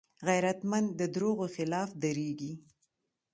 غیرتمند 0.27 0.87
د 0.99 1.01
دروغو 1.15 1.45
خلاف 1.55 1.89
دریږي 2.03 2.53